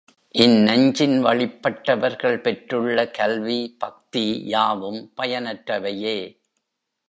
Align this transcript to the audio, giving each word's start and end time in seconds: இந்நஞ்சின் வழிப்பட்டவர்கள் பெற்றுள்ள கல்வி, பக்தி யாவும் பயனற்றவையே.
இந்நஞ்சின் 0.35 1.17
வழிப்பட்டவர்கள் 1.19 2.41
பெற்றுள்ள 2.41 3.11
கல்வி, 3.11 3.75
பக்தி 3.79 4.41
யாவும் 4.45 5.13
பயனற்றவையே. 5.21 6.39